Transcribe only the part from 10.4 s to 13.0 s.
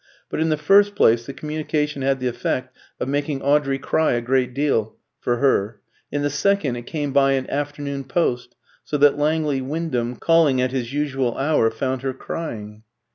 at his usual hour, found her crying.